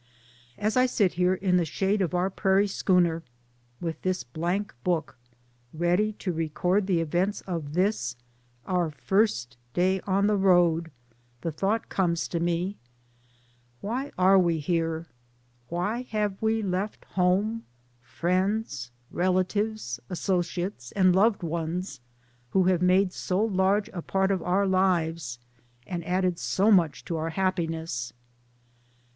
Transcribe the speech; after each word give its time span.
As 0.57 0.75
I 0.75 0.87
sit 0.87 1.13
here 1.13 1.35
in 1.35 1.57
the 1.57 1.63
shade 1.63 2.01
of 2.01 2.15
our 2.15 2.31
prairie 2.31 2.65
schooner, 2.65 3.21
with 3.79 4.01
this 4.01 4.23
blank 4.23 4.73
book 4.83 5.15
ready 5.75 6.13
to 6.13 6.33
record 6.33 6.87
the 6.87 7.01
events 7.01 7.41
of 7.41 7.73
this 7.75 8.15
our 8.65 8.89
first 8.89 9.57
day 9.75 10.01
on 10.07 10.25
the 10.25 10.37
road, 10.37 10.89
the 11.41 11.51
thought 11.51 11.87
comes 11.87 12.27
to 12.29 12.39
me: 12.39 12.77
"Why 13.81 14.11
are 14.17 14.39
we 14.39 14.57
here? 14.57 15.05
Why 15.69 16.01
have 16.09 16.35
we 16.41 16.63
left 16.63 17.05
home, 17.11 17.65
friends, 18.01 18.89
relatives, 19.11 19.99
associates, 20.09 20.91
and 20.93 21.15
loved 21.15 21.43
ones, 21.43 21.99
who 22.49 22.63
have 22.63 22.81
made 22.81 23.13
so 23.13 23.39
large 23.39 23.87
a 23.89 24.01
part 24.01 24.31
of 24.31 24.41
our 24.41 24.65
lives 24.65 25.37
and 25.85 26.03
added 26.07 26.39
so 26.39 26.71
much 26.71 27.05
to 27.05 27.17
our 27.17 27.29
hap 27.29 27.57
piness 27.57 28.13